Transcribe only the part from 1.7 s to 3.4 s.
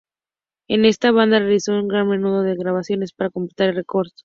un gran número de grabaciones para